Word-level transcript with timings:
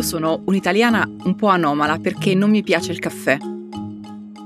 Io 0.00 0.06
sono 0.06 0.40
un'italiana 0.46 1.06
un 1.24 1.34
po' 1.34 1.48
anomala 1.48 1.98
perché 1.98 2.34
non 2.34 2.48
mi 2.48 2.62
piace 2.62 2.90
il 2.90 2.98
caffè. 2.98 3.36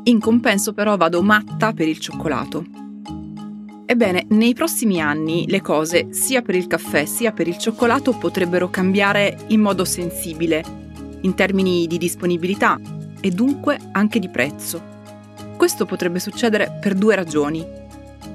In 0.02 0.18
compenso 0.18 0.72
però 0.72 0.96
vado 0.96 1.22
matta 1.22 1.72
per 1.72 1.86
il 1.86 2.00
cioccolato. 2.00 2.64
Ebbene, 3.86 4.26
nei 4.30 4.52
prossimi 4.52 5.00
anni 5.00 5.44
le 5.46 5.60
cose, 5.60 6.08
sia 6.10 6.42
per 6.42 6.56
il 6.56 6.66
caffè 6.66 7.04
sia 7.04 7.30
per 7.30 7.46
il 7.46 7.56
cioccolato, 7.56 8.18
potrebbero 8.18 8.68
cambiare 8.68 9.44
in 9.50 9.60
modo 9.60 9.84
sensibile, 9.84 10.64
in 11.20 11.34
termini 11.34 11.86
di 11.86 11.98
disponibilità 11.98 12.80
e 13.20 13.30
dunque 13.30 13.78
anche 13.92 14.18
di 14.18 14.28
prezzo. 14.28 14.82
Questo 15.56 15.86
potrebbe 15.86 16.18
succedere 16.18 16.78
per 16.80 16.94
due 16.94 17.14
ragioni. 17.14 17.64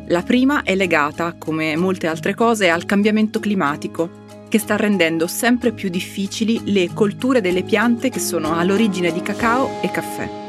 La 0.08 0.22
prima 0.22 0.64
è 0.64 0.74
legata, 0.74 1.36
come 1.38 1.76
molte 1.76 2.08
altre 2.08 2.34
cose, 2.34 2.70
al 2.70 2.86
cambiamento 2.86 3.42
climatico, 3.42 4.19
che 4.50 4.60
sta 4.60 4.76
rendendo 4.76 5.28
sempre 5.28 5.72
più 5.72 5.90
difficili 5.90 6.62
le 6.66 6.90
colture 6.94 7.40
delle 7.40 7.64
piante 7.64 8.10
che 8.10 8.20
sono 8.20 8.58
all'origine 8.58 9.14
di 9.14 9.22
cacao 9.22 9.82
e 9.82 9.92
caffè. 9.92 10.48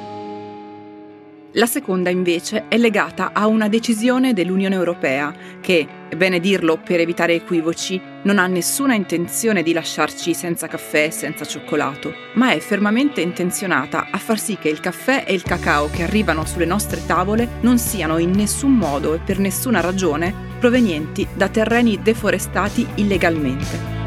La 1.55 1.67
seconda 1.67 2.11
invece 2.11 2.67
è 2.69 2.77
legata 2.77 3.31
a 3.33 3.49
una 3.49 3.69
decisione 3.69 4.33
dell'Unione 4.33 4.77
Europea 4.77 5.35
che, 5.61 5.85
è 6.09 6.15
bene 6.15 6.39
dirlo 6.39 6.79
per 6.79 7.01
evitare 7.01 7.35
equivoci, 7.35 8.01
non 8.23 8.39
ha 8.39 8.47
nessuna 8.47 8.95
intenzione 8.95 9.65
di 9.65 9.73
lasciarci 9.73 10.33
senza 10.33 10.69
caffè 10.69 11.07
e 11.07 11.11
senza 11.11 11.45
cioccolato, 11.45 12.15
ma 12.35 12.53
è 12.53 12.61
fermamente 12.61 13.21
intenzionata 13.21 14.11
a 14.13 14.19
far 14.19 14.39
sì 14.39 14.59
che 14.59 14.69
il 14.69 14.79
caffè 14.79 15.25
e 15.27 15.35
il 15.35 15.43
cacao 15.43 15.91
che 15.91 16.05
arrivano 16.05 16.47
sulle 16.47 16.67
nostre 16.67 17.05
tavole 17.05 17.49
non 17.63 17.79
siano 17.79 18.19
in 18.19 18.31
nessun 18.31 18.73
modo 18.73 19.15
e 19.15 19.19
per 19.19 19.41
nessuna 19.41 19.81
ragione 19.81 20.50
provenienti 20.61 21.27
da 21.35 21.49
terreni 21.49 22.01
deforestati 22.01 22.87
illegalmente. 22.95 23.99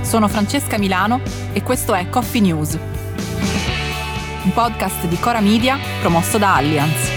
Sono 0.00 0.26
Francesca 0.26 0.78
Milano 0.78 1.20
e 1.52 1.62
questo 1.62 1.94
è 1.94 2.08
Coffee 2.08 2.40
News 2.40 2.78
un 4.44 4.52
podcast 4.52 5.06
di 5.06 5.16
Cora 5.16 5.40
Media 5.40 5.78
promosso 6.00 6.36
da 6.36 6.56
Allianz. 6.56 7.12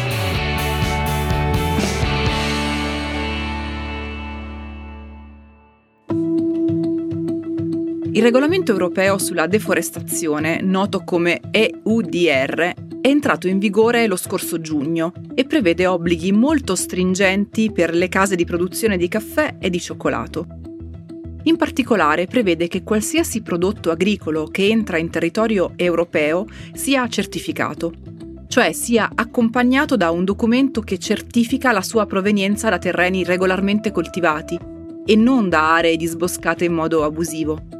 Il 8.14 8.24
regolamento 8.24 8.72
europeo 8.72 9.18
sulla 9.18 9.46
deforestazione, 9.46 10.62
noto 10.62 11.04
come 11.04 11.42
EUDR, 11.52 12.74
è 13.02 13.08
entrato 13.08 13.48
in 13.48 13.60
vigore 13.60 14.08
lo 14.08 14.16
scorso 14.16 14.60
giugno 14.60 15.14
e 15.34 15.46
prevede 15.46 15.88
obblighi 15.88 16.32
molto 16.32 16.76
stringenti 16.76 17.72
per 17.72 17.94
le 17.94 18.10
case 18.10 18.36
di 18.36 18.46
produzione 18.46 18.98
di 18.98 19.08
caffè 19.08 19.56
e 19.60 19.70
di 19.70 19.80
cioccolato. 19.80 20.48
In 21.44 21.56
particolare 21.56 22.26
prevede 22.26 22.68
che 22.68 22.84
qualsiasi 22.84 23.42
prodotto 23.42 23.90
agricolo 23.90 24.48
che 24.48 24.68
entra 24.68 24.98
in 24.98 25.10
territorio 25.10 25.74
europeo 25.76 26.46
sia 26.74 27.08
certificato, 27.08 27.94
cioè 28.48 28.74
sia 28.74 29.10
accompagnato 29.14 29.96
da 29.96 30.12
un 30.12 30.26
documento 30.26 30.82
che 30.82 30.98
certifica 30.98 31.72
la 31.72 31.82
sua 31.82 32.06
provenienza 32.06 32.70
da 32.70 32.78
terreni 32.78 33.24
regolarmente 33.24 33.92
coltivati 33.92 34.60
e 35.06 35.16
non 35.16 35.48
da 35.48 35.76
aree 35.76 35.96
disboscate 35.96 36.66
in 36.66 36.74
modo 36.74 37.04
abusivo. 37.06 37.77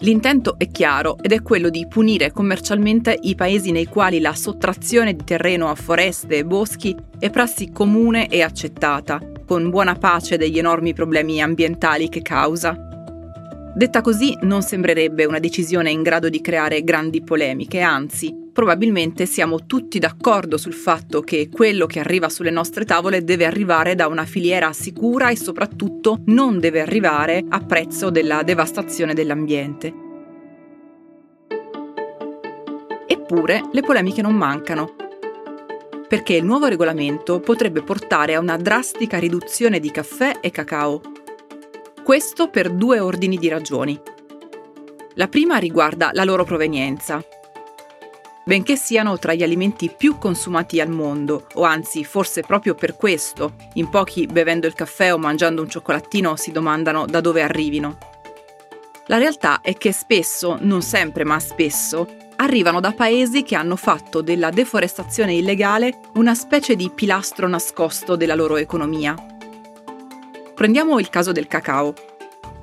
L'intento 0.00 0.56
è 0.58 0.68
chiaro 0.70 1.16
ed 1.22 1.32
è 1.32 1.40
quello 1.40 1.70
di 1.70 1.86
punire 1.88 2.30
commercialmente 2.30 3.18
i 3.22 3.34
paesi 3.34 3.70
nei 3.70 3.86
quali 3.86 4.20
la 4.20 4.34
sottrazione 4.34 5.14
di 5.14 5.24
terreno 5.24 5.68
a 5.68 5.74
foreste 5.74 6.36
e 6.36 6.44
boschi 6.44 6.94
è 7.18 7.30
prassi 7.30 7.70
comune 7.70 8.28
e 8.28 8.42
accettata, 8.42 9.20
con 9.46 9.70
buona 9.70 9.94
pace 9.94 10.36
degli 10.36 10.58
enormi 10.58 10.92
problemi 10.92 11.40
ambientali 11.40 12.10
che 12.10 12.20
causa. 12.20 12.76
Detta 13.74 14.02
così 14.02 14.36
non 14.42 14.62
sembrerebbe 14.62 15.24
una 15.24 15.38
decisione 15.38 15.90
in 15.90 16.02
grado 16.02 16.28
di 16.28 16.42
creare 16.42 16.84
grandi 16.84 17.22
polemiche, 17.22 17.80
anzi, 17.80 18.45
probabilmente 18.56 19.26
siamo 19.26 19.66
tutti 19.66 19.98
d'accordo 19.98 20.56
sul 20.56 20.72
fatto 20.72 21.20
che 21.20 21.50
quello 21.52 21.84
che 21.84 21.98
arriva 21.98 22.30
sulle 22.30 22.48
nostre 22.48 22.86
tavole 22.86 23.22
deve 23.22 23.44
arrivare 23.44 23.94
da 23.94 24.06
una 24.06 24.24
filiera 24.24 24.72
sicura 24.72 25.28
e 25.28 25.36
soprattutto 25.36 26.22
non 26.28 26.58
deve 26.58 26.80
arrivare 26.80 27.44
a 27.46 27.60
prezzo 27.60 28.08
della 28.08 28.42
devastazione 28.42 29.12
dell'ambiente. 29.12 29.92
Eppure 33.06 33.68
le 33.70 33.82
polemiche 33.82 34.22
non 34.22 34.34
mancano 34.34 34.94
perché 36.08 36.32
il 36.32 36.44
nuovo 36.46 36.64
regolamento 36.66 37.40
potrebbe 37.40 37.82
portare 37.82 38.36
a 38.36 38.40
una 38.40 38.56
drastica 38.56 39.18
riduzione 39.18 39.80
di 39.80 39.90
caffè 39.90 40.38
e 40.40 40.50
cacao. 40.50 41.02
Questo 42.02 42.48
per 42.48 42.70
due 42.70 43.00
ordini 43.00 43.36
di 43.36 43.48
ragioni. 43.48 44.00
La 45.16 45.28
prima 45.28 45.58
riguarda 45.58 46.08
la 46.14 46.24
loro 46.24 46.44
provenienza. 46.44 47.22
Benché 48.48 48.76
siano 48.76 49.18
tra 49.18 49.34
gli 49.34 49.42
alimenti 49.42 49.90
più 49.90 50.18
consumati 50.18 50.80
al 50.80 50.88
mondo, 50.88 51.48
o 51.54 51.64
anzi 51.64 52.04
forse 52.04 52.42
proprio 52.42 52.76
per 52.76 52.94
questo, 52.94 53.54
in 53.72 53.88
pochi 53.88 54.26
bevendo 54.26 54.68
il 54.68 54.72
caffè 54.72 55.12
o 55.12 55.18
mangiando 55.18 55.62
un 55.62 55.68
cioccolatino 55.68 56.36
si 56.36 56.52
domandano 56.52 57.06
da 57.06 57.20
dove 57.20 57.42
arrivino. 57.42 57.98
La 59.06 59.18
realtà 59.18 59.62
è 59.62 59.74
che 59.74 59.90
spesso, 59.90 60.58
non 60.60 60.80
sempre 60.80 61.24
ma 61.24 61.40
spesso, 61.40 62.06
arrivano 62.36 62.78
da 62.78 62.92
paesi 62.92 63.42
che 63.42 63.56
hanno 63.56 63.74
fatto 63.74 64.22
della 64.22 64.50
deforestazione 64.50 65.34
illegale 65.34 65.98
una 66.14 66.36
specie 66.36 66.76
di 66.76 66.88
pilastro 66.94 67.48
nascosto 67.48 68.14
della 68.14 68.36
loro 68.36 68.58
economia. 68.58 69.16
Prendiamo 70.54 71.00
il 71.00 71.08
caso 71.08 71.32
del 71.32 71.48
cacao. 71.48 71.94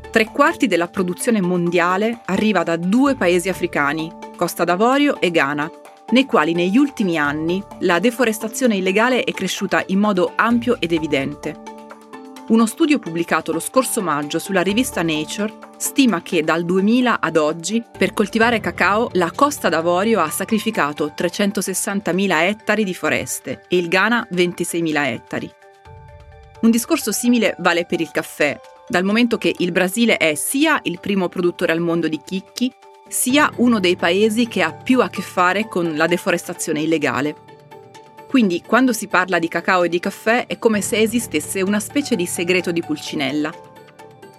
Tre 0.09 0.25
quarti 0.31 0.67
della 0.67 0.87
produzione 0.87 1.41
mondiale 1.41 2.21
arriva 2.23 2.63
da 2.63 2.77
due 2.77 3.15
paesi 3.15 3.49
africani, 3.49 4.22
Costa 4.43 4.65
d'Avorio 4.65 5.21
e 5.21 5.31
Ghana, 5.31 5.71
nei 6.09 6.25
quali 6.25 6.51
negli 6.51 6.77
ultimi 6.77 7.17
anni 7.17 7.63
la 7.79 7.99
deforestazione 7.99 8.75
illegale 8.75 9.23
è 9.23 9.31
cresciuta 9.31 9.81
in 9.87 9.99
modo 9.99 10.33
ampio 10.35 10.75
ed 10.81 10.91
evidente. 10.91 11.61
Uno 12.49 12.65
studio 12.65 12.99
pubblicato 12.99 13.53
lo 13.53 13.61
scorso 13.61 14.01
maggio 14.01 14.39
sulla 14.39 14.59
rivista 14.59 15.01
Nature 15.01 15.53
stima 15.77 16.21
che 16.21 16.43
dal 16.43 16.65
2000 16.65 17.21
ad 17.21 17.37
oggi 17.37 17.81
per 17.97 18.11
coltivare 18.11 18.59
cacao 18.59 19.07
la 19.13 19.31
Costa 19.31 19.69
d'Avorio 19.69 20.19
ha 20.19 20.29
sacrificato 20.29 21.13
360.000 21.17 22.41
ettari 22.41 22.83
di 22.83 22.93
foreste 22.93 23.63
e 23.69 23.77
il 23.77 23.87
Ghana 23.87 24.27
26.000 24.29 25.05
ettari. 25.05 25.49
Un 26.63 26.69
discorso 26.69 27.13
simile 27.13 27.55
vale 27.59 27.85
per 27.85 28.01
il 28.01 28.11
caffè, 28.11 28.59
dal 28.89 29.05
momento 29.05 29.37
che 29.37 29.55
il 29.57 29.71
Brasile 29.71 30.17
è 30.17 30.35
sia 30.35 30.81
il 30.83 30.99
primo 30.99 31.29
produttore 31.29 31.71
al 31.71 31.79
mondo 31.79 32.09
di 32.09 32.19
chicchi, 32.21 32.69
sia 33.13 33.51
uno 33.57 33.79
dei 33.79 33.95
paesi 33.95 34.47
che 34.47 34.63
ha 34.63 34.73
più 34.73 34.99
a 34.99 35.09
che 35.09 35.21
fare 35.21 35.67
con 35.67 35.95
la 35.95 36.07
deforestazione 36.07 36.81
illegale. 36.81 37.35
Quindi 38.27 38.63
quando 38.65 38.91
si 38.91 39.07
parla 39.07 39.37
di 39.37 39.47
cacao 39.47 39.83
e 39.83 39.89
di 39.89 39.99
caffè 39.99 40.47
è 40.47 40.57
come 40.57 40.81
se 40.81 40.97
esistesse 40.97 41.61
una 41.61 41.79
specie 41.79 42.15
di 42.15 42.25
segreto 42.25 42.71
di 42.71 42.81
pulcinella. 42.81 43.53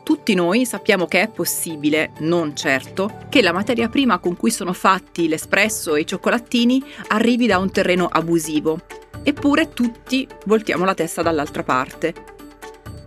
Tutti 0.02 0.34
noi 0.34 0.66
sappiamo 0.66 1.06
che 1.06 1.22
è 1.22 1.28
possibile, 1.28 2.10
non 2.18 2.56
certo, 2.56 3.20
che 3.28 3.42
la 3.42 3.52
materia 3.52 3.88
prima 3.88 4.18
con 4.18 4.36
cui 4.36 4.50
sono 4.50 4.72
fatti 4.72 5.28
l'espresso 5.28 5.94
e 5.94 6.00
i 6.00 6.06
cioccolatini 6.06 6.82
arrivi 7.08 7.46
da 7.46 7.58
un 7.58 7.70
terreno 7.70 8.08
abusivo. 8.10 8.80
Eppure 9.22 9.68
tutti 9.72 10.26
voltiamo 10.46 10.84
la 10.84 10.94
testa 10.94 11.22
dall'altra 11.22 11.62
parte. 11.62 12.12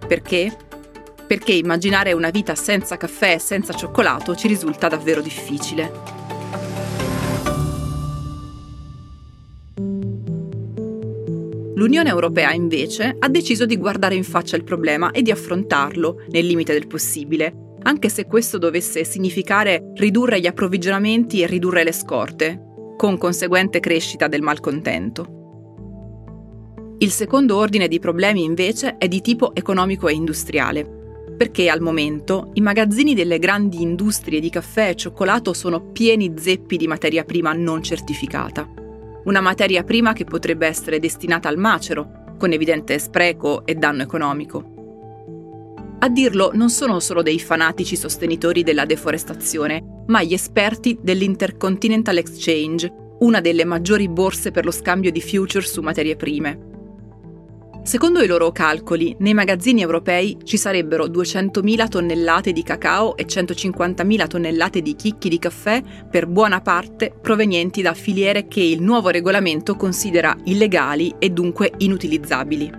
Perché? 0.07 0.66
Perché 1.27 1.51
immaginare 1.51 2.13
una 2.13 2.29
vita 2.29 2.55
senza 2.55 2.95
caffè 2.95 3.33
e 3.33 3.39
senza 3.39 3.73
cioccolato 3.73 4.33
ci 4.33 4.47
risulta 4.47 4.87
davvero 4.87 5.21
difficile. 5.21 5.91
L'Unione 11.75 12.09
Europea 12.09 12.53
invece 12.53 13.15
ha 13.19 13.27
deciso 13.27 13.65
di 13.65 13.77
guardare 13.77 14.15
in 14.15 14.23
faccia 14.23 14.55
il 14.55 14.63
problema 14.63 15.11
e 15.11 15.21
di 15.21 15.29
affrontarlo, 15.29 16.23
nel 16.29 16.45
limite 16.45 16.71
del 16.71 16.87
possibile, 16.87 17.75
anche 17.83 18.09
se 18.09 18.25
questo 18.25 18.57
dovesse 18.57 19.03
significare 19.03 19.91
ridurre 19.95 20.39
gli 20.39 20.47
approvvigionamenti 20.47 21.41
e 21.41 21.47
ridurre 21.47 21.83
le 21.83 21.91
scorte, 21.91 22.59
con 22.95 23.17
conseguente 23.17 23.79
crescita 23.79 24.27
del 24.27 24.41
malcontento. 24.41 25.35
Il 26.99 27.11
secondo 27.11 27.57
ordine 27.57 27.87
di 27.87 27.99
problemi 27.99 28.43
invece 28.43 28.97
è 28.97 29.07
di 29.07 29.21
tipo 29.21 29.53
economico 29.53 30.07
e 30.07 30.13
industriale, 30.13 31.06
perché 31.37 31.69
al 31.69 31.81
momento 31.81 32.49
i 32.55 32.61
magazzini 32.61 33.13
delle 33.13 33.39
grandi 33.39 33.81
industrie 33.81 34.39
di 34.39 34.49
caffè 34.49 34.89
e 34.89 34.95
cioccolato 34.95 35.53
sono 35.53 35.91
pieni 35.91 36.33
zeppi 36.35 36.75
di 36.75 36.87
materia 36.87 37.23
prima 37.23 37.53
non 37.53 37.83
certificata 37.83 38.77
una 39.27 39.41
materia 39.41 39.83
prima 39.83 40.13
che 40.13 40.23
potrebbe 40.23 40.67
essere 40.67 40.99
destinata 40.99 41.49
al 41.49 41.57
macero, 41.57 42.35
con 42.37 42.53
evidente 42.53 42.97
spreco 42.97 43.65
e 43.65 43.75
danno 43.75 44.01
economico. 44.01 44.75
A 45.99 46.09
dirlo 46.09 46.51
non 46.53 46.69
sono 46.69 46.99
solo 46.99 47.21
dei 47.21 47.39
fanatici 47.39 47.95
sostenitori 47.95 48.63
della 48.63 48.85
deforestazione, 48.85 50.03
ma 50.07 50.23
gli 50.23 50.33
esperti 50.33 50.97
dell'Intercontinental 51.01 52.17
Exchange, 52.17 52.93
una 53.19 53.41
delle 53.41 53.65
maggiori 53.65 54.07
borse 54.07 54.51
per 54.51 54.63
lo 54.63 54.71
scambio 54.71 55.11
di 55.11 55.21
future 55.21 55.65
su 55.65 55.81
materie 55.81 56.15
prime. 56.15 56.66
Secondo 57.87 58.21
i 58.21 58.27
loro 58.27 58.51
calcoli, 58.51 59.15
nei 59.19 59.33
magazzini 59.33 59.81
europei 59.81 60.39
ci 60.43 60.57
sarebbero 60.57 61.05
200.000 61.05 61.87
tonnellate 61.87 62.51
di 62.51 62.61
cacao 62.61 63.15
e 63.15 63.25
150.000 63.25 64.27
tonnellate 64.27 64.81
di 64.81 64.93
chicchi 64.93 65.29
di 65.29 65.39
caffè, 65.39 65.81
per 66.11 66.27
buona 66.27 66.59
parte 66.59 67.13
provenienti 67.21 67.81
da 67.81 67.93
filiere 67.93 68.49
che 68.49 68.59
il 68.59 68.81
nuovo 68.81 69.07
regolamento 69.07 69.77
considera 69.77 70.35
illegali 70.43 71.15
e 71.17 71.29
dunque 71.29 71.71
inutilizzabili. 71.77 72.69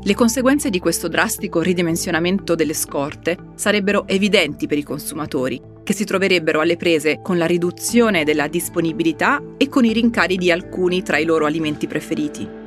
Le 0.00 0.14
conseguenze 0.14 0.70
di 0.70 0.78
questo 0.78 1.08
drastico 1.08 1.60
ridimensionamento 1.60 2.54
delle 2.54 2.74
scorte 2.74 3.36
sarebbero 3.56 4.06
evidenti 4.06 4.68
per 4.68 4.78
i 4.78 4.84
consumatori, 4.84 5.60
che 5.82 5.92
si 5.92 6.04
troverebbero 6.04 6.60
alle 6.60 6.76
prese 6.76 7.18
con 7.20 7.38
la 7.38 7.46
riduzione 7.46 8.22
della 8.22 8.46
disponibilità 8.46 9.42
e 9.56 9.68
con 9.68 9.84
i 9.84 9.92
rincari 9.92 10.36
di 10.36 10.52
alcuni 10.52 11.02
tra 11.02 11.18
i 11.18 11.24
loro 11.24 11.44
alimenti 11.44 11.88
preferiti. 11.88 12.65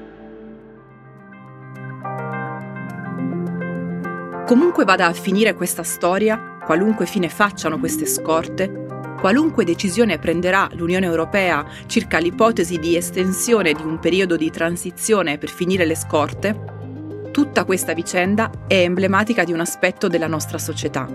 Comunque 4.50 4.84
vada 4.84 5.06
a 5.06 5.14
finire 5.14 5.54
questa 5.54 5.84
storia, 5.84 6.58
qualunque 6.66 7.06
fine 7.06 7.30
facciano 7.30 7.78
queste 7.78 8.08
scorte, 8.08 8.88
qualunque 9.20 9.64
decisione 9.64 10.18
prenderà 10.18 10.68
l'Unione 10.72 11.06
Europea 11.06 11.64
circa 11.86 12.18
l'ipotesi 12.18 12.80
di 12.80 12.96
estensione 12.96 13.74
di 13.74 13.84
un 13.84 14.00
periodo 14.00 14.36
di 14.36 14.50
transizione 14.50 15.38
per 15.38 15.50
finire 15.50 15.86
le 15.86 15.94
scorte, 15.94 17.30
tutta 17.30 17.64
questa 17.64 17.94
vicenda 17.94 18.50
è 18.66 18.74
emblematica 18.74 19.44
di 19.44 19.54
un 19.54 19.60
aspetto 19.60 20.08
della 20.08 20.26
nostra 20.26 20.58
società. 20.58 21.08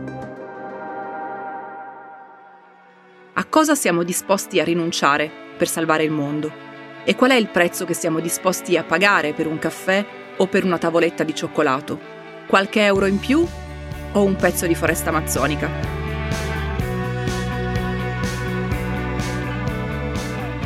A 3.32 3.44
cosa 3.46 3.74
siamo 3.74 4.04
disposti 4.04 4.60
a 4.60 4.64
rinunciare 4.64 5.28
per 5.58 5.66
salvare 5.66 6.04
il 6.04 6.12
mondo? 6.12 6.52
E 7.02 7.16
qual 7.16 7.32
è 7.32 7.34
il 7.34 7.48
prezzo 7.48 7.84
che 7.84 7.94
siamo 7.94 8.20
disposti 8.20 8.76
a 8.76 8.84
pagare 8.84 9.32
per 9.32 9.48
un 9.48 9.58
caffè 9.58 10.06
o 10.36 10.46
per 10.46 10.62
una 10.62 10.78
tavoletta 10.78 11.24
di 11.24 11.34
cioccolato? 11.34 12.14
Qualche 12.46 12.84
euro 12.84 13.06
in 13.06 13.18
più 13.18 13.46
o 14.12 14.22
un 14.22 14.36
pezzo 14.36 14.66
di 14.66 14.74
foresta 14.74 15.08
amazzonica? 15.08 15.68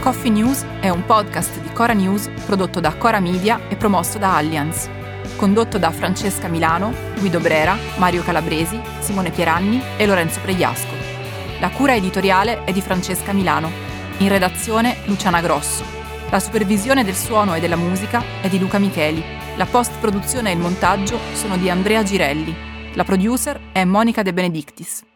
Coffee 0.00 0.30
News 0.30 0.64
è 0.80 0.88
un 0.88 1.04
podcast 1.04 1.60
di 1.60 1.72
Cora 1.72 1.92
News 1.92 2.28
prodotto 2.44 2.80
da 2.80 2.94
Cora 2.96 3.20
Media 3.20 3.60
e 3.68 3.76
promosso 3.76 4.18
da 4.18 4.36
Allianz. 4.36 4.88
Condotto 5.36 5.78
da 5.78 5.90
Francesca 5.92 6.48
Milano, 6.48 6.92
Guido 7.18 7.38
Brera, 7.38 7.76
Mario 7.96 8.22
Calabresi, 8.22 8.80
Simone 8.98 9.30
Pieranni 9.30 9.80
e 9.96 10.04
Lorenzo 10.04 10.40
Pregliasco. 10.40 10.94
La 11.60 11.70
cura 11.70 11.94
editoriale 11.94 12.64
è 12.64 12.72
di 12.72 12.80
Francesca 12.80 13.32
Milano. 13.32 13.70
In 14.18 14.28
redazione 14.28 14.96
Luciana 15.04 15.40
Grosso. 15.40 15.97
La 16.30 16.40
supervisione 16.40 17.04
del 17.04 17.16
suono 17.16 17.54
e 17.54 17.60
della 17.60 17.76
musica 17.76 18.22
è 18.42 18.48
di 18.48 18.58
Luca 18.58 18.78
Micheli 18.78 19.38
la 19.58 19.66
post-produzione 19.66 20.50
e 20.50 20.52
il 20.52 20.60
montaggio 20.60 21.18
sono 21.32 21.56
di 21.56 21.68
Andrea 21.68 22.04
Girelli. 22.04 22.54
La 22.94 23.02
producer 23.02 23.58
è 23.72 23.82
Monica 23.82 24.22
De 24.22 24.32
Benedictis. 24.32 25.07